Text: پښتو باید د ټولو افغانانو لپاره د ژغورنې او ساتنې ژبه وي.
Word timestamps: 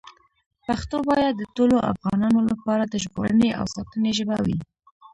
پښتو 0.65 0.97
باید 1.09 1.33
د 1.37 1.43
ټولو 1.55 1.77
افغانانو 1.91 2.39
لپاره 2.49 2.83
د 2.87 2.93
ژغورنې 3.03 3.49
او 3.59 3.65
ساتنې 3.75 4.11
ژبه 4.17 4.37
وي. 4.45 4.57